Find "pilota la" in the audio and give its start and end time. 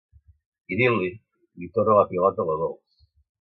2.15-2.57